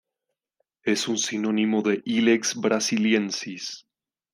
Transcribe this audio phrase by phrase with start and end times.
[0.81, 3.85] Es un sinónimo de "Ilex brasiliensis"